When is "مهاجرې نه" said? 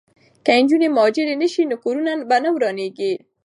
0.95-1.47